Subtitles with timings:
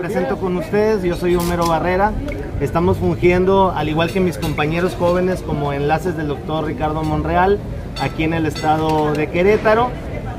[0.00, 2.12] Presento con ustedes, yo soy Homero Barrera.
[2.58, 7.58] Estamos fungiendo, al igual que mis compañeros jóvenes, como enlaces del doctor Ricardo Monreal,
[8.00, 9.90] aquí en el estado de Querétaro.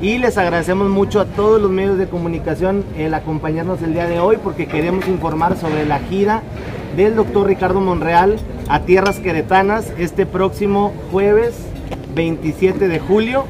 [0.01, 4.19] Y les agradecemos mucho a todos los medios de comunicación el acompañarnos el día de
[4.19, 6.41] hoy porque queremos informar sobre la gira
[6.97, 11.53] del doctor Ricardo Monreal a tierras queretanas este próximo jueves
[12.15, 13.45] 27 de julio.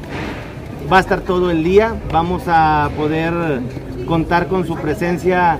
[0.92, 3.32] Va a estar todo el día, vamos a poder
[4.06, 5.58] contar con su presencia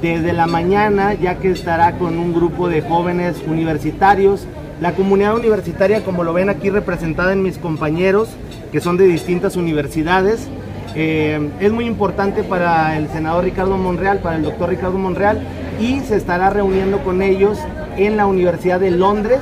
[0.00, 4.46] desde la mañana, ya que estará con un grupo de jóvenes universitarios.
[4.80, 8.28] La comunidad universitaria, como lo ven aquí representada en mis compañeros,
[8.72, 10.48] que son de distintas universidades,
[10.96, 15.40] eh, es muy importante para el senador Ricardo Monreal, para el doctor Ricardo Monreal,
[15.80, 17.58] y se estará reuniendo con ellos
[17.96, 19.40] en la Universidad de Londres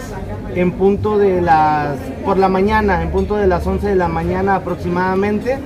[0.55, 4.57] en punto de las, por la mañana, en punto de las 11 de la mañana
[4.57, 5.59] aproximadamente,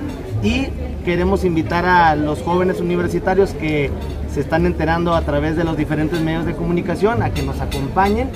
[0.43, 0.67] y
[1.03, 3.91] queremos invitar a los jóvenes universitarios que
[4.37, 8.29] se están enterando a través de los diferentes medios de comunicación a que nos acompañen.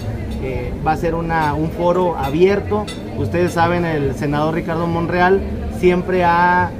[0.85, 2.88] Va a ser una, un foro abierto.
[3.19, 5.41] Ustedes saben, el senador Ricardo Monreal
[5.79, 6.72] siempre ha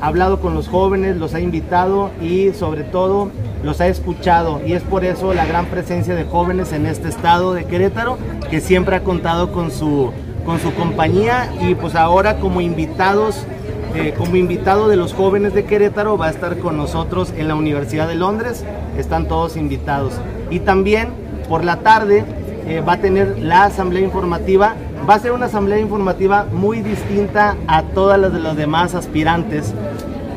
[0.00, 3.30] hablado con los jóvenes, los ha invitado y sobre todo
[3.62, 4.60] los ha escuchado.
[4.66, 8.18] Y es por eso la gran presencia de jóvenes en este estado de Querétaro,
[8.50, 10.10] que siempre ha contado con su,
[10.44, 13.46] con su compañía y pues ahora como invitados
[13.94, 17.54] eh, como invitado de los jóvenes de Querétaro va a estar con nosotros en la
[17.54, 18.64] Universidad de Londres,
[18.96, 20.14] están todos invitados.
[20.50, 21.08] Y también
[21.48, 22.24] por la tarde
[22.66, 24.74] eh, va a tener la asamblea informativa,
[25.08, 29.72] va a ser una asamblea informativa muy distinta a todas las de los demás aspirantes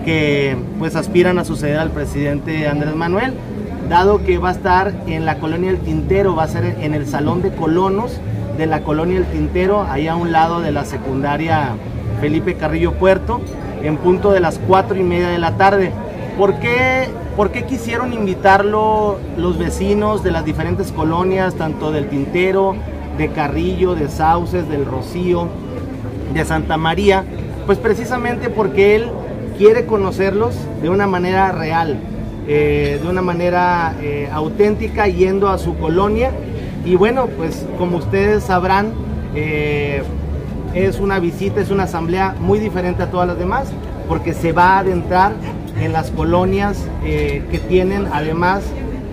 [0.06, 3.34] que pues aspiran a suceder al presidente Andrés Manuel,
[3.90, 7.06] dado que va a estar en la colonia El Tintero, va a ser en el
[7.06, 8.20] Salón de Colonos
[8.58, 11.76] de la colonia El Tintero, ahí a un lado de la secundaria
[12.22, 13.42] Felipe Carrillo Puerto,
[13.82, 15.92] en punto de las cuatro y media de la tarde.
[16.38, 22.76] ¿Por qué, ¿Por qué quisieron invitarlo los vecinos de las diferentes colonias, tanto del Tintero,
[23.18, 25.48] de Carrillo, de Sauces, del Rocío,
[26.34, 27.26] de Santa María?
[27.66, 29.10] Pues precisamente porque él
[29.58, 32.00] quiere conocerlos de una manera real,
[32.48, 36.32] eh, de una manera eh, auténtica, yendo a su colonia.
[36.86, 38.94] Y bueno, pues como ustedes sabrán,
[39.36, 40.04] eh,
[40.74, 43.72] es una visita, es una asamblea muy diferente a todas las demás,
[44.08, 45.34] porque se va a adentrar
[45.80, 48.64] en las colonias eh, que tienen además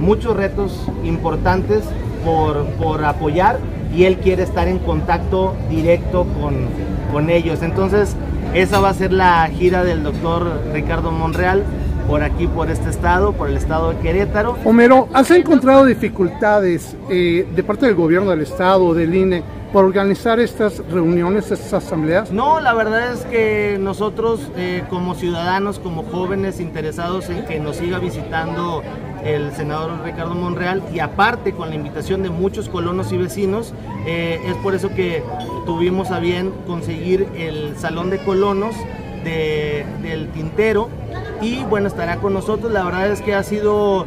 [0.01, 1.83] muchos retos importantes
[2.25, 3.59] por, por, apoyar
[3.95, 6.67] y él quiere estar en contacto directo con,
[7.13, 7.63] con ellos.
[7.63, 8.15] Entonces,
[8.55, 11.65] esa va a ser la gira del doctor Ricardo Monreal
[12.09, 14.57] por aquí, por este estado, por el estado de Querétaro.
[14.65, 19.43] Homero, ¿has encontrado dificultades eh, de parte del gobierno del estado, del INE,
[19.73, 22.31] por organizar estas reuniones, estas asambleas?
[22.31, 27.77] No, la verdad es que nosotros eh, como ciudadanos, como jóvenes interesados en que nos
[27.77, 28.83] siga visitando
[29.25, 33.75] el senador Ricardo Monreal y aparte con la invitación de muchos colonos y vecinos,
[34.07, 35.23] eh, es por eso que
[35.67, 38.75] tuvimos a bien conseguir el Salón de Colonos
[39.25, 40.89] de, del Tintero
[41.43, 42.73] y bueno, estará con nosotros.
[42.73, 44.07] La verdad es que ha sido...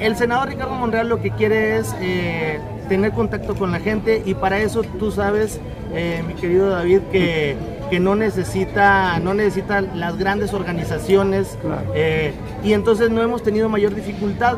[0.00, 4.34] El senador Ricardo Monreal lo que quiere es eh, tener contacto con la gente y
[4.34, 5.60] para eso tú sabes,
[5.92, 7.54] eh, mi querido David, que,
[7.90, 11.82] que, no, necesita, no necesita las grandes organizaciones claro.
[11.94, 12.32] eh,
[12.64, 14.56] y entonces no hemos tenido mayor dificultad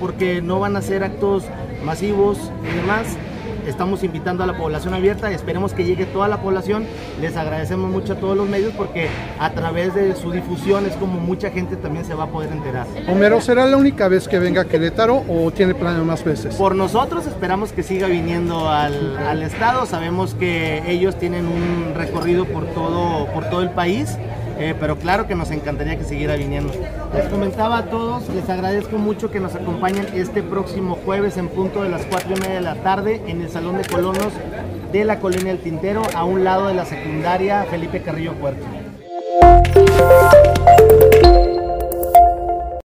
[0.00, 1.44] porque no van a ser actos
[1.84, 3.06] masivos y demás
[3.66, 6.86] estamos invitando a la población abierta, esperemos que llegue toda la población,
[7.20, 11.20] les agradecemos mucho a todos los medios porque a través de su difusión es como
[11.20, 12.86] mucha gente también se va a poder enterar.
[13.08, 16.54] Homero, ¿será la única vez que venga a Querétaro o tiene planes más veces?
[16.54, 22.44] Por nosotros esperamos que siga viniendo al, al estado, sabemos que ellos tienen un recorrido
[22.44, 24.16] por todo, por todo el país.
[24.60, 26.70] Eh, pero claro que nos encantaría que siguiera viniendo.
[27.14, 31.82] Les comentaba a todos, les agradezco mucho que nos acompañen este próximo jueves en punto
[31.82, 34.34] de las 4 y media de la tarde en el Salón de Colonos
[34.92, 38.66] de la Colonia del Tintero, a un lado de la secundaria Felipe Carrillo Puerto.